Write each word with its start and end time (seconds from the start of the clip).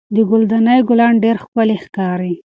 د 0.15 0.17
ګل 0.29 0.43
دانۍ 0.51 0.79
ګلان 0.89 1.13
ډېر 1.23 1.35
ښکلي 1.43 1.77
ښکاري. 1.83 2.33